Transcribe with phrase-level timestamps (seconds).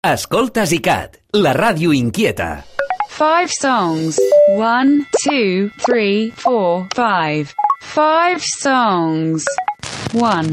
[0.00, 2.64] Escoltes ICAT, la ràdio inquieta.
[3.10, 4.16] Five songs.
[4.56, 7.52] One, two, three, four, five.
[7.82, 9.44] Five songs.
[10.14, 10.48] One,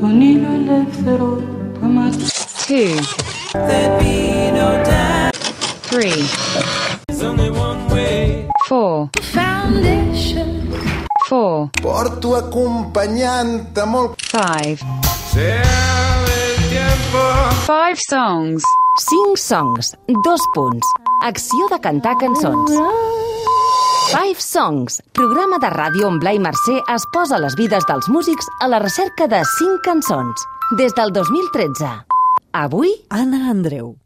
[0.00, 1.44] Tonino elefthero
[1.76, 2.16] tomat
[2.64, 2.96] two,
[5.92, 6.24] three,
[8.66, 10.72] four, foundation
[11.28, 14.80] four, Porto acompanyant-te molt five.
[17.66, 18.62] Five songs.
[18.98, 19.94] 5 songs,
[20.24, 20.86] dos punts.
[21.22, 22.72] Acció de cantar cançons.
[24.10, 28.70] Five Songs, programa de ràdio on Blai Mercè es posa les vides dels músics a
[28.70, 30.46] la recerca de 5 cançons.
[30.78, 31.90] Des del 2013.
[32.52, 33.96] Avui, Anna Andreu.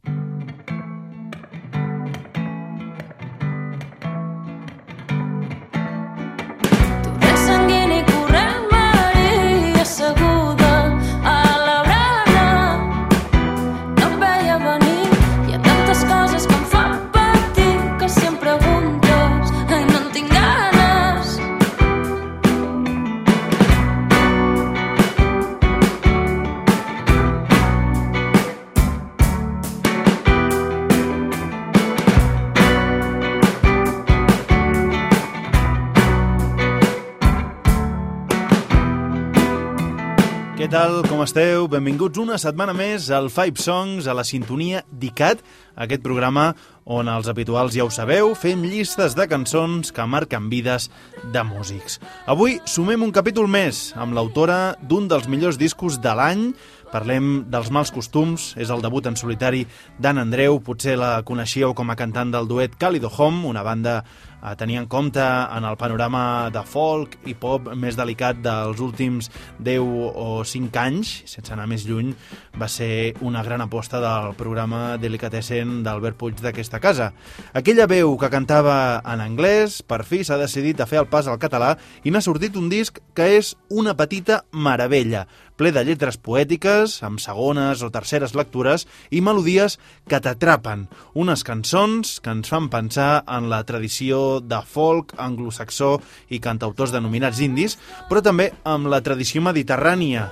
[41.21, 41.67] Com esteu?
[41.69, 45.43] Benvinguts una setmana més al Five Songs, a la sintonia d'ICAT,
[45.85, 46.47] aquest programa
[46.89, 50.89] on els habituals ja ho sabeu, fem llistes de cançons que marquen vides
[51.35, 51.99] de músics.
[52.25, 56.47] Avui sumem un capítol més amb l'autora d'un dels millors discos de l'any,
[56.91, 59.63] Parlem dels mals costums, és el debut en solitari
[60.03, 64.01] d'Anna Andreu, potser la coneixíeu com a cantant del duet Calido Home, una banda
[64.41, 69.31] a tenir en compte en el panorama de folk i pop més delicat dels últims
[69.59, 72.15] 10 o 5 anys, sense anar més lluny,
[72.61, 77.13] va ser una gran aposta del programa Delicatessen d'Albert Puig d'aquesta casa.
[77.53, 81.41] Aquella veu que cantava en anglès, per fi s'ha decidit a fer el pas al
[81.43, 85.27] català i n'ha sortit un disc que és una petita meravella,
[85.61, 89.77] ple de lletres poètiques, amb segones o terceres lectures i melodies
[90.09, 90.87] que t'atrapen.
[91.13, 95.99] Unes cançons que ens fan pensar en la tradició de folk anglosaxó
[96.33, 97.77] i cantautors denominats indis,
[98.09, 100.31] però també amb la tradició mediterrània.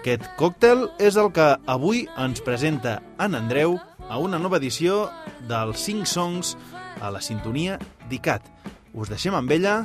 [0.00, 3.78] Aquest còctel és el que avui ens presenta en Andreu
[4.10, 5.06] a una nova edició
[5.46, 6.56] dels 5 songs
[7.00, 7.78] a la sintonia
[8.10, 8.50] d'ICAT.
[8.92, 9.84] Us deixem amb ella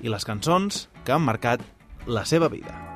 [0.00, 1.66] i les cançons que han marcat
[2.06, 2.89] la seva vida.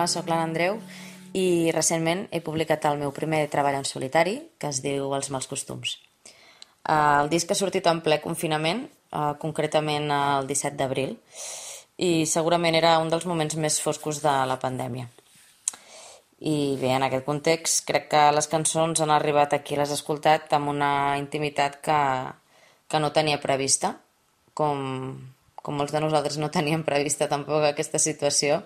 [0.00, 0.78] Hola, sóc l'Anna Andreu
[1.36, 5.44] i recentment he publicat el meu primer treball en solitari que es diu Els mals
[5.50, 5.90] costums.
[6.88, 11.12] Eh, El disc ha sortit en ple confinament, eh, concretament el 17 d'abril,
[11.98, 15.10] i segurament era un dels moments més foscos de la pandèmia.
[16.48, 20.56] I bé, en aquest context, crec que les cançons han arribat aquí, les he escoltat
[20.56, 22.00] amb una intimitat que,
[22.88, 23.98] que no tenia prevista,
[24.54, 24.80] com,
[25.62, 28.62] com molts de nosaltres no teníem prevista tampoc aquesta situació,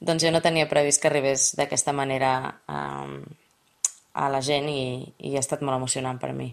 [0.00, 2.36] doncs jo no tenia previst que arribés d'aquesta manera
[2.68, 3.18] um,
[4.16, 4.84] a la gent i,
[5.28, 6.52] i ha estat molt emocionant per mi.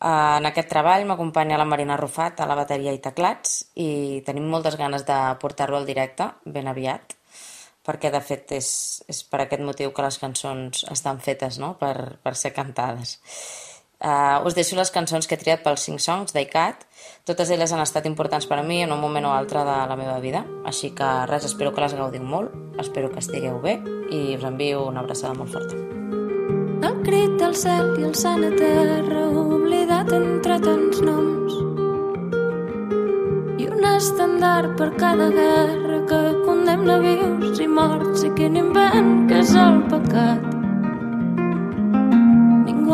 [0.00, 4.46] Uh, en aquest treball m'acompanya la Marina Rufat a la bateria i teclats i tenim
[4.48, 7.18] moltes ganes de portar-lo al directe ben aviat
[7.84, 8.70] perquè de fet és,
[9.08, 11.74] és per aquest motiu que les cançons estan fetes no?
[11.80, 13.18] per, per ser cantades.
[14.00, 16.86] Uh, us deixo les cançons que he triat pels 5 songs d'ICAT.
[17.28, 19.96] Totes elles han estat importants per a mi en un moment o altre de la
[19.96, 23.76] meva vida, així que res, espero que les gaudiu molt, espero que estigueu bé
[24.08, 25.76] i us envio una abraçada molt forta.
[26.88, 31.58] El crit del cel i el sant a terra, oblidat entre tants noms.
[33.60, 39.44] I un estendard per cada guerra que condemna vius i morts i quin invent que
[39.44, 40.49] és el pecat.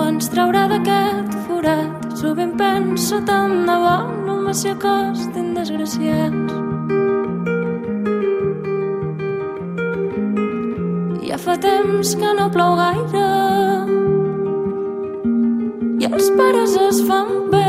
[0.06, 3.97] Ens traurà d'aquest forat, sovint penso tant de bo
[4.28, 6.54] només s'hi acostin desgraciats.
[11.27, 13.28] Ja fa temps que no plou gaire
[16.01, 17.66] i els pares es fan vells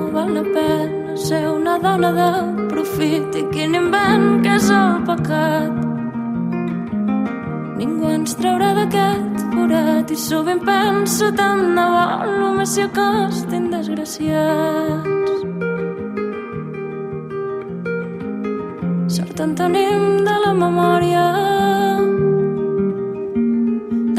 [0.00, 2.30] no val la pena ser una dona de
[2.72, 5.72] profit i quin invent que és el pecat.
[7.80, 12.04] Ningú ens traurà d'aquest forat i sovint penso tant de bo
[12.40, 15.32] només si acostin desgraciats.
[19.16, 21.26] Sort en tenim de la memòria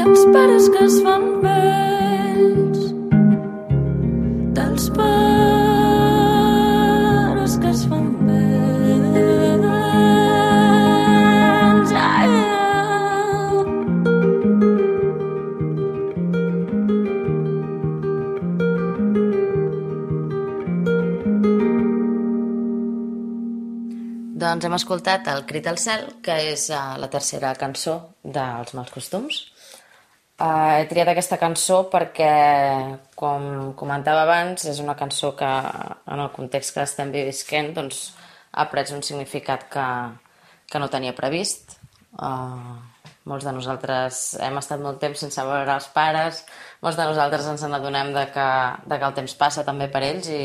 [0.02, 1.91] dels pares que es fan vells
[24.62, 28.92] Doncs hem escoltat El crit al cel, que és uh, la tercera cançó dels mals
[28.94, 29.40] costums.
[30.38, 32.28] Uh, he triat aquesta cançó perquè,
[33.18, 38.04] com comentava abans, és una cançó que en el context que estem visquent doncs,
[38.54, 39.88] ha pres un significat que,
[40.70, 41.80] que no tenia previst.
[42.14, 42.78] Uh,
[43.26, 46.44] molts de nosaltres hem estat molt temps sense veure els pares,
[46.86, 48.50] molts de nosaltres ens n'adonem de, que,
[48.86, 50.44] de que el temps passa també per ells i,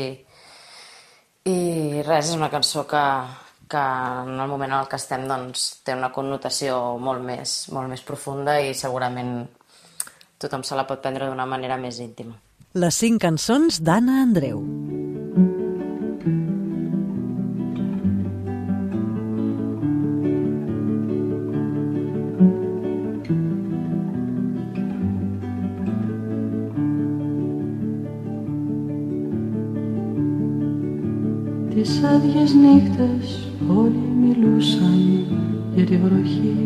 [1.54, 1.60] i
[2.02, 3.10] res, és una cançó que,
[3.68, 7.92] que en el moment en el que estem doncs, té una connotació molt més, molt
[7.92, 9.46] més profunda i segurament
[10.40, 12.36] tothom se la pot prendre d'una manera més íntima.
[12.74, 14.62] Les cinc cançons d'Anna Andreu.
[31.78, 31.92] Des
[32.24, 35.26] dies negres όλοι μιλούσαν
[35.74, 36.56] για τη βροχή.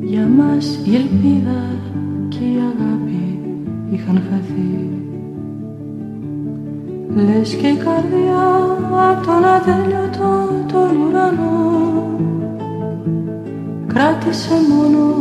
[0.00, 1.64] Για μας η ελπίδα
[2.28, 3.38] και η αγάπη
[3.90, 4.90] είχαν χαθεί.
[7.14, 8.76] Λες και η καρδιά
[9.10, 12.18] απ' τον ατέλειωτο τον ουρανό
[13.86, 15.14] Κράτησε μόνο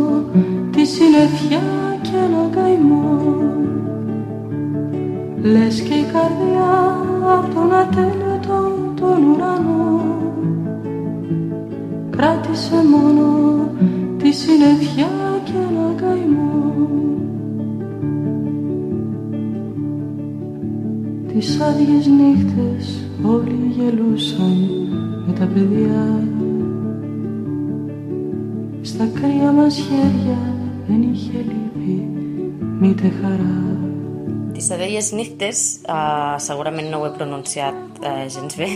[0.71, 1.61] τη συννεφιά
[2.01, 3.17] και ένα καημό
[5.41, 6.97] Λες και η καρδιά
[7.37, 8.28] απ' τον ατέλειωτο
[8.99, 10.17] τον ουρανό.
[12.09, 13.27] Κράτησε μόνο
[14.17, 15.07] τη συννεφιά
[15.43, 16.73] και ένα καημό.
[21.27, 24.69] Τις άδειες νύχτες όλοι γελούσαν
[25.27, 26.23] με τα παιδιά.
[28.81, 30.37] Στα κρύα μας χέρια
[30.87, 32.07] δεν είχε λύπη
[32.79, 33.68] μήτε χαρά
[34.59, 38.67] I se deia Nictes, uh, eh, segurament no ho he pronunciat uh, gens bé,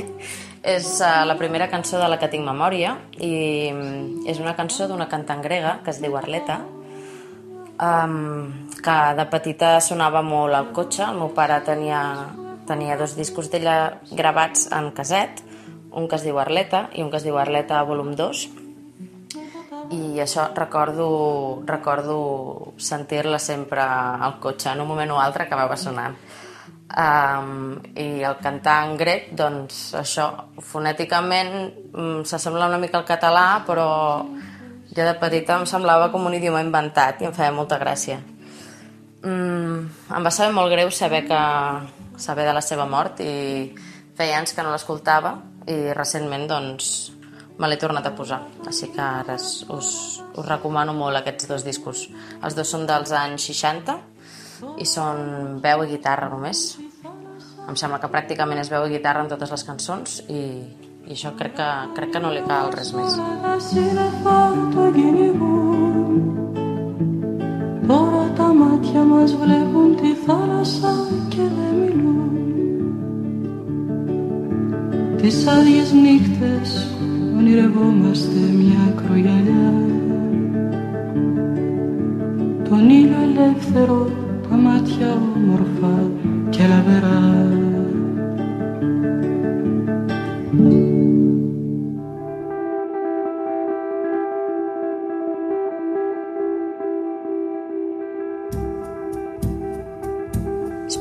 [0.76, 4.88] és uh, la primera cançó de la que tinc memòria i mm, és una cançó
[4.88, 6.62] d'una cantant grega que es diu Arleta,
[7.84, 8.48] um,
[8.80, 11.04] que de petita sonava molt al cotxe.
[11.10, 12.00] El meu pare tenia,
[12.64, 15.44] tenia dos discos d'ella gravats en caset,
[15.92, 18.48] un que es diu Arleta i un que es diu Arleta volum 2,
[19.94, 26.18] i això recordo, recordo sentir-la sempre al cotxe, en un moment o altre acabava sonant.
[26.94, 30.28] Um, I el cantar en grec, doncs això,
[30.62, 31.56] fonèticament
[31.90, 33.88] mm, s'assembla una mica al català, però
[34.94, 38.20] jo de petita em semblava com un idioma inventat i em feia molta gràcia.
[39.24, 41.42] Mm, em va saber molt greu saber que
[42.20, 43.74] saber de la seva mort i
[44.18, 46.94] feia anys que no l'escoltava i recentment doncs
[47.59, 48.39] me l'he tornat a posar,
[48.71, 49.91] així que ara us, us,
[50.39, 52.07] us recomano molt aquests dos discos.
[52.43, 53.97] Els dos són dels anys 60
[54.79, 56.79] i són veu i guitarra només.
[57.69, 60.43] Em sembla que pràcticament és veu i guitarra en totes les cançons i,
[61.09, 61.69] i això crec que,
[61.99, 63.19] crec que no li cal res més.
[63.43, 64.39] Τα σύννεφα
[64.75, 65.89] το κυνηγούν
[67.89, 70.95] Τώρα τα μάτια μας βλέπουν τη θάλασσα
[71.29, 72.31] και δεν μιλούν
[75.17, 76.92] Τις άδειες νύχτες
[77.38, 79.74] ονειρευόμαστε μια ακρογιαλιά
[82.70, 84.10] Τον ήλιο ελεύθερο,
[84.50, 86.12] τα μάτια όμορφα
[86.50, 87.48] και λαβερά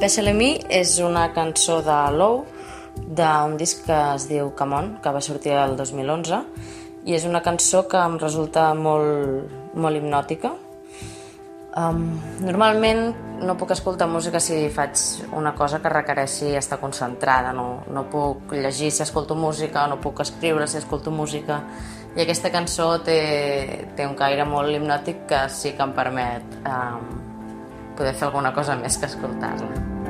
[0.02, 2.44] Special Me és una cançó de Low
[3.08, 6.42] d'un disc que es diu Come On, que va sortir el 2011
[7.06, 10.52] i és una cançó que em resulta molt, molt hipnòtica
[11.76, 12.04] um,
[12.44, 13.02] normalment
[13.42, 15.00] no puc escoltar música si faig
[15.34, 20.22] una cosa que requereixi estar concentrada no, no puc llegir si escolto música no puc
[20.22, 21.62] escriure si escolto música
[22.14, 27.08] i aquesta cançó té, té un caire molt hipnòtic que sí que em permet um,
[27.96, 30.01] poder fer alguna cosa més que escoltar-la.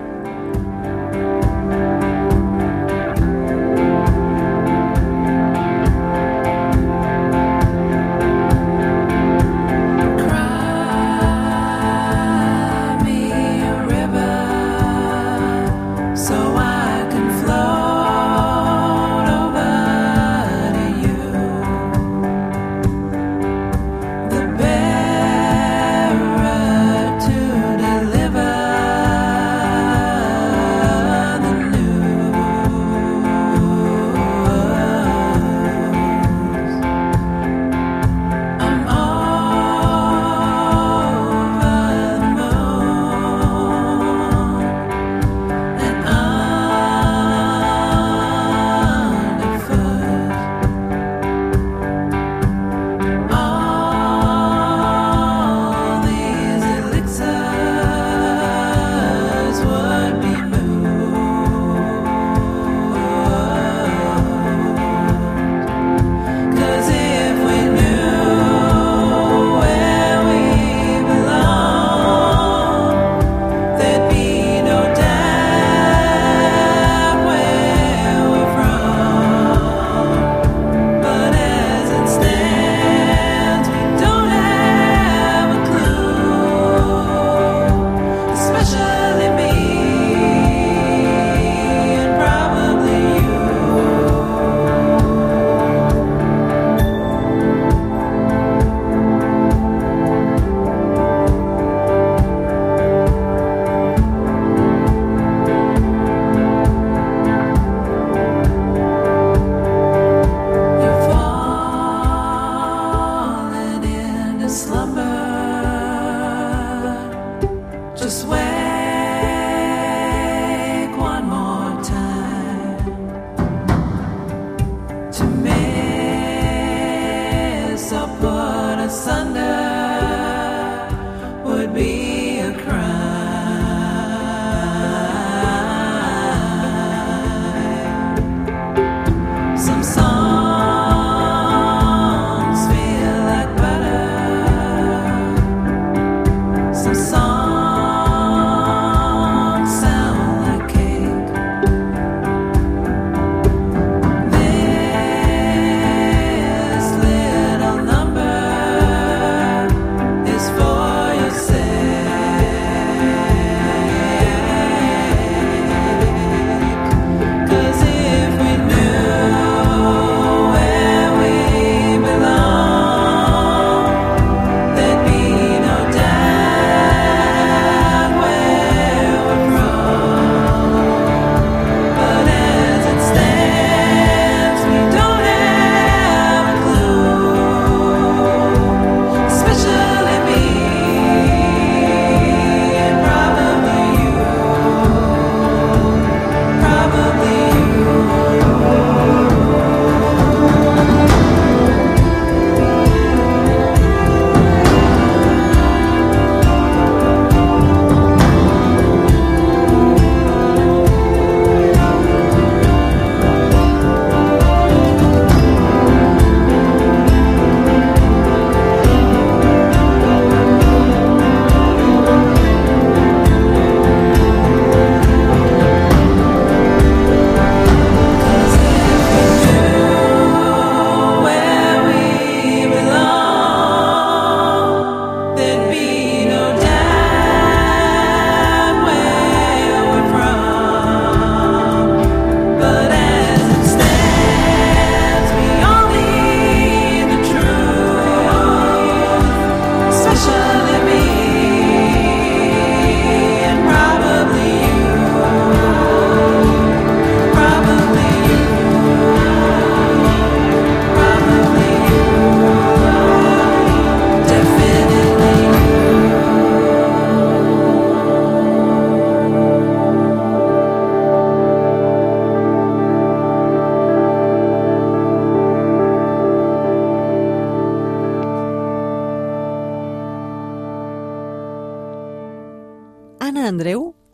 [128.93, 129.52] Sunday.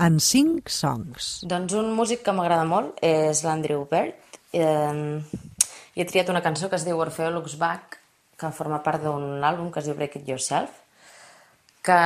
[0.08, 1.28] En 5 songs.
[1.44, 4.38] Doncs un músic que m'agrada molt és l'Andrew Bird.
[4.56, 5.20] Eh,
[5.98, 7.98] he triat una cançó que es diu Orfeo Looks Back,
[8.38, 10.72] que forma part d'un àlbum que es diu Break It Yourself,
[11.84, 12.00] que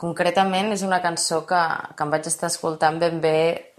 [0.00, 1.60] concretament és una cançó que,
[1.94, 3.38] que em vaig estar escoltant ben bé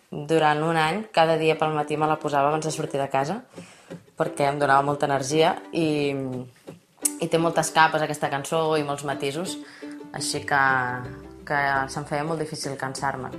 [0.10, 3.42] durant un any, cada dia pel matí me la posava abans de sortir de casa,
[4.20, 6.14] perquè em donava molta energia i,
[7.20, 9.58] i té moltes capes aquesta cançó i molts matisos,
[10.14, 10.64] així que,
[11.50, 11.60] que
[11.94, 13.32] se'm feia molt difícil cansar-me.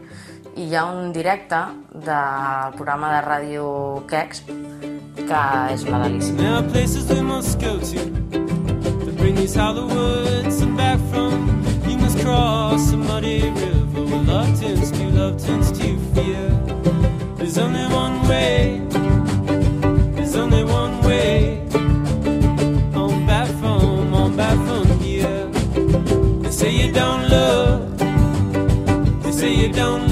[0.57, 1.61] I hi ha un directe
[1.95, 3.67] del programa de ràdio
[4.11, 4.43] Kex
[5.21, 5.43] que
[5.75, 6.35] és una delícia.
[17.39, 18.81] There's only one way.
[20.15, 21.40] There's only one way.
[29.73, 30.10] Don't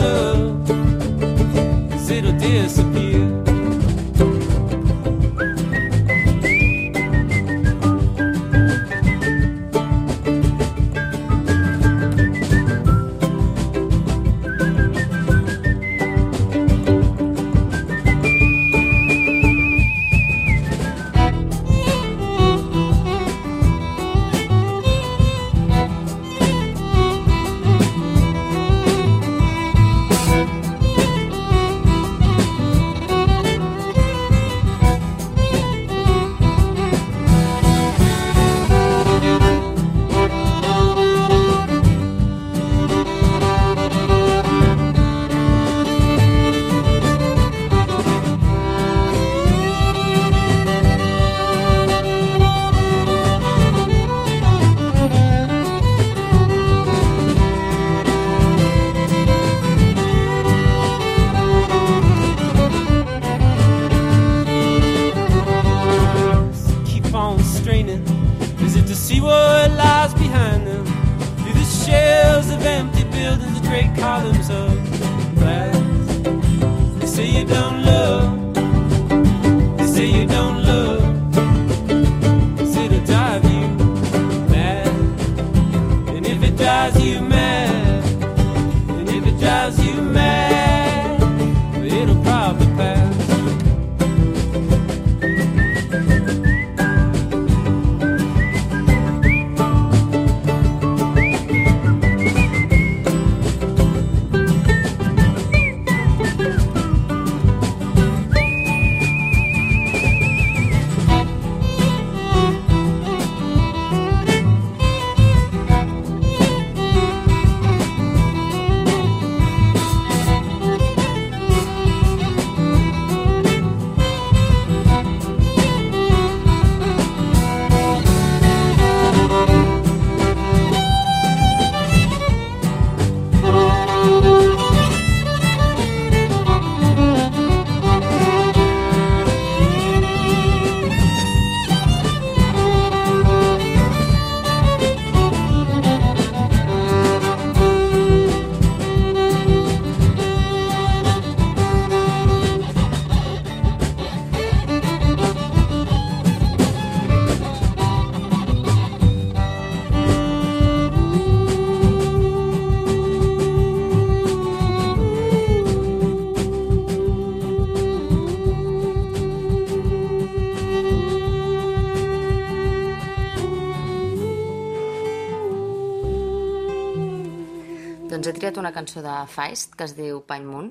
[178.48, 180.70] triat una cançó de Feist que es diu Pine Moon.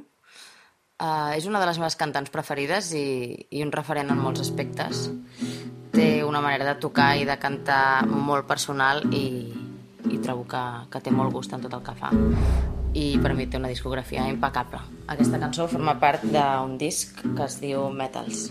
[0.98, 5.12] Uh, és una de les meves cantants preferides i, i un referent en molts aspectes.
[5.94, 9.54] Té una manera de tocar i de cantar molt personal i,
[10.10, 12.10] i trobo que, que té molt gust en tot el que fa.
[12.98, 14.82] I per mi té una discografia impecable.
[15.13, 18.48] Aquesta cançó forma part d'un disc que es diu Metals.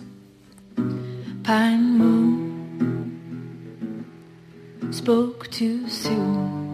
[1.42, 2.46] Pine moon
[4.94, 6.65] spoke too soon,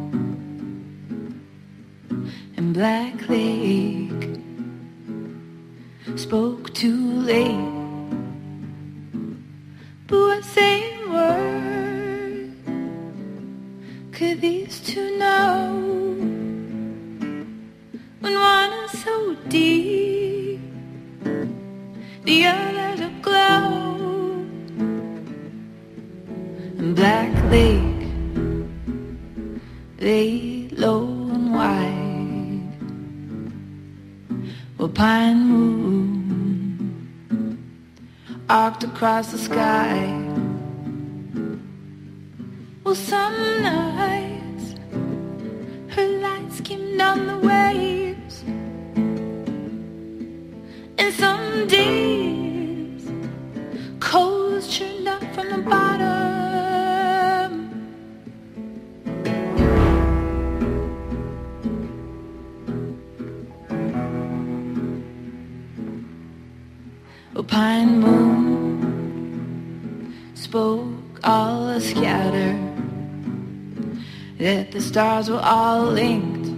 [2.82, 4.40] Black Lake
[6.16, 7.71] spoke too late.
[39.22, 39.61] Across the sky.
[74.82, 76.48] Stars were all linked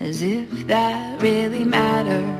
[0.00, 2.31] as if that really mattered.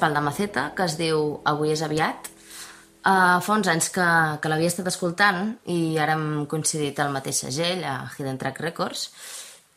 [0.00, 2.30] Cançó d'Espalda Maceta que es diu Avui és aviat.
[3.00, 4.04] Uh, fa uns anys que,
[4.40, 9.10] que l'havia estat escoltant i ara hem coincidit al mateix segell, a Hidden Track Records,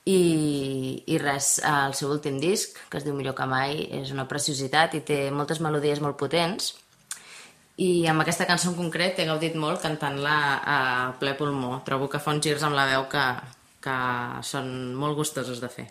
[0.05, 4.27] i, i res, el seu últim disc, que es diu Millor que mai, és una
[4.27, 6.73] preciositat i té moltes melodies molt potents,
[7.79, 10.77] i amb aquesta cançó en concret he gaudit molt cantant-la a
[11.19, 11.79] ple pulmó.
[11.87, 13.25] Trobo que fa uns girs amb la veu que,
[13.81, 13.97] que
[14.43, 15.87] són molt gustosos de fer.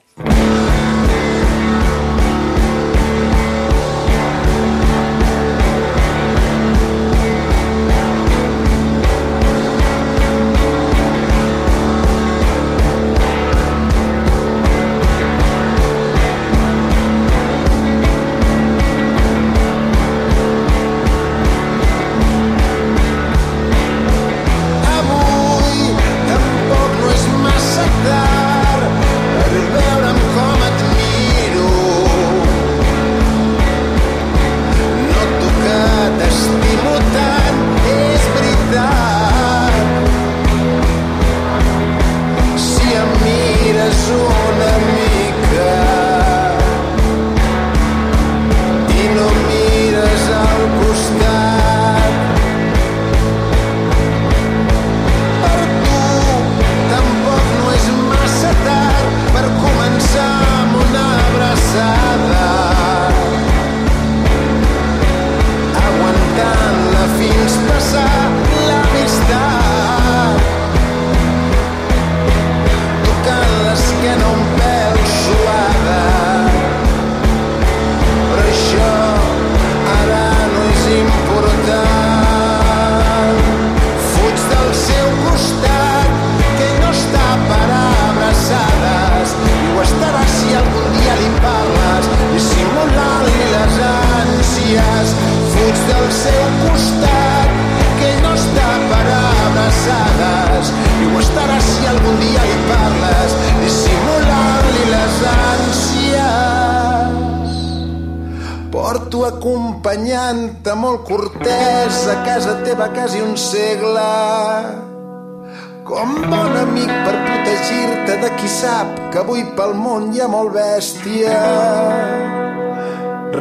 [119.12, 121.40] Que avui pel món hi ha molt bèstia.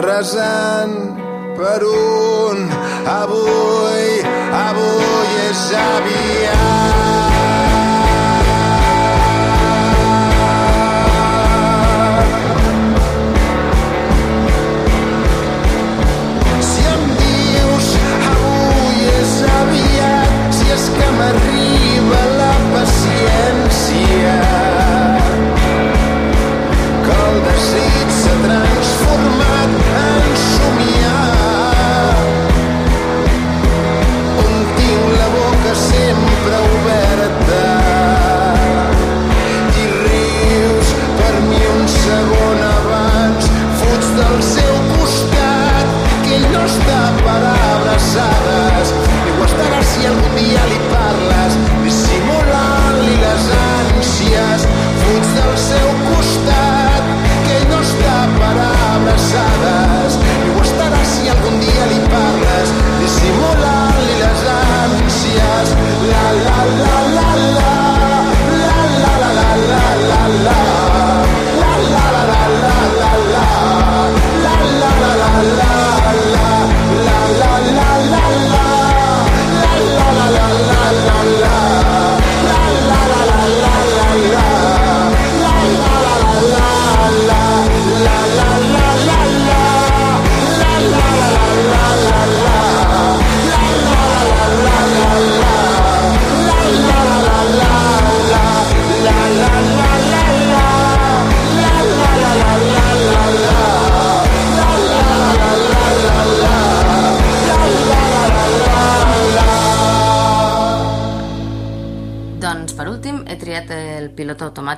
[0.02, 0.98] Resant
[1.60, 2.66] per un
[3.18, 4.10] avui,
[4.66, 6.61] avui és aviat.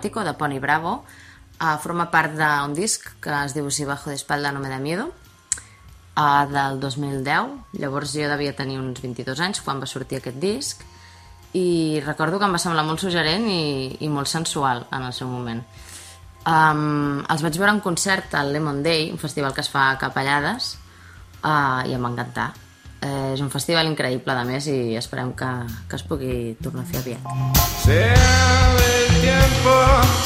[0.04, 1.06] Automático de Pony Bravo.
[1.62, 4.80] Uh, forma part d'un disc que es diu Si bajo de espalda no me da
[4.80, 5.14] miedo
[6.18, 7.80] uh, del 2010.
[7.80, 10.84] Llavors jo devia tenir uns 22 anys quan va sortir aquest disc
[11.54, 15.30] i recordo que em va semblar molt suggerent i, i molt sensual en el seu
[15.30, 15.64] moment.
[16.44, 19.98] Um, els vaig veure en concert al Lemon Day, un festival que es fa a
[20.02, 20.74] Capellades,
[21.46, 22.52] uh, i em va encantar.
[23.04, 25.52] És un festival increïble, a més, i esperem que,
[25.88, 27.22] que es pugui tornar a fer aviat.
[27.88, 29.74] El tiempo,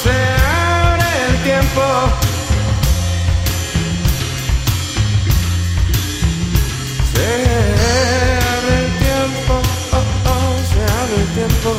[0.03, 0.17] se
[0.89, 1.85] abre el tiempo.
[7.13, 7.27] Se
[8.53, 9.53] abre el tiempo,
[9.97, 11.71] oh, oh, se abre el tiempo.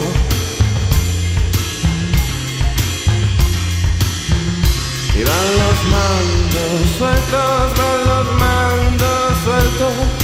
[5.18, 10.17] Y van los mandos sueltos, van los mandos sueltos.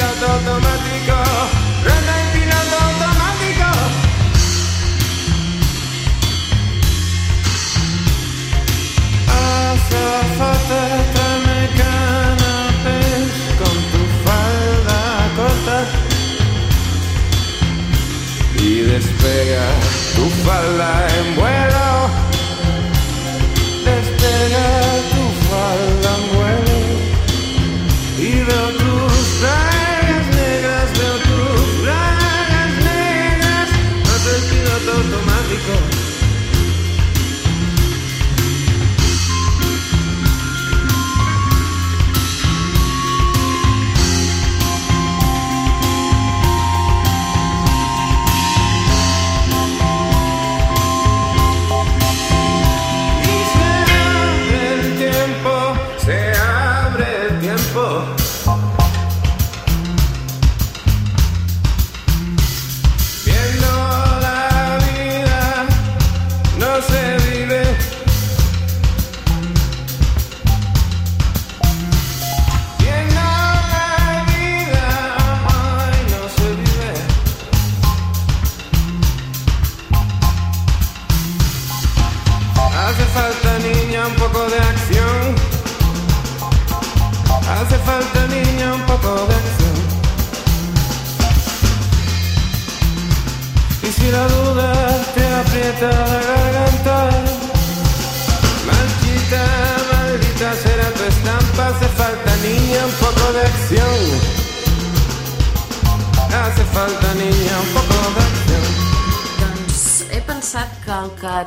[0.00, 1.16] Piloto automático,
[1.84, 3.68] randa el piloto automático.
[9.28, 10.82] Azafate,
[11.14, 15.00] tráeme canapés con tu falda
[15.36, 15.78] corta
[18.58, 19.66] y despega
[20.16, 21.59] tu falda en vuelo.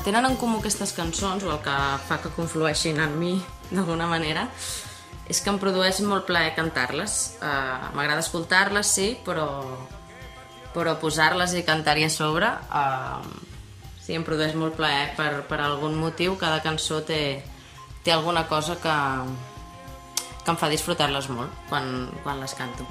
[0.02, 1.78] Tenen en comú aquestes cançons, o el que
[2.08, 3.34] fa que conflueixin en mi
[3.70, 4.48] d'alguna manera,
[5.30, 7.38] és que em produeix molt plaer cantar-les.
[7.40, 9.48] Uh, M'agrada escoltar-les, sí, però,
[10.76, 13.24] però posar-les i cantar-hi a sobre uh,
[14.04, 16.38] sí, em produeix molt plaer per, per algun motiu.
[16.42, 17.22] Cada cançó té,
[18.04, 18.98] té alguna cosa que,
[20.44, 22.88] que em fa disfrutar-les molt quan, quan les canto.